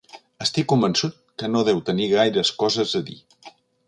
[0.43, 3.19] Estic convençut que no deu tenir gaires coses a dir.